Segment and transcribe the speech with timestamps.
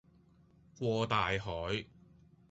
[0.79, 1.85] 過大海